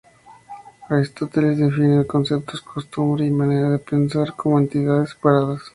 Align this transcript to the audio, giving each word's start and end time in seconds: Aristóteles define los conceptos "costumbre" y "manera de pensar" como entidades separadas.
Aristóteles 0.89 1.59
define 1.59 1.97
los 1.97 2.07
conceptos 2.07 2.61
"costumbre" 2.61 3.23
y 3.23 3.29
"manera 3.29 3.69
de 3.69 3.77
pensar" 3.77 4.35
como 4.35 4.57
entidades 4.57 5.11
separadas. 5.11 5.61